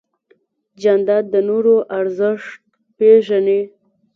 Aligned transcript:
جانداد 0.81 1.23
د 1.33 1.35
نورو 1.49 1.75
ارزښت 1.99 2.49
پېژني. 2.97 3.61